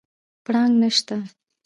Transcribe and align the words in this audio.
پړانګ 0.43 0.73
نشته 0.81 1.17